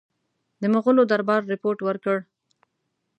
د 0.61 0.63
مغولو 0.73 1.03
دربار 1.11 1.41
رپوټ 1.53 1.77
ورکړ. 1.83 2.17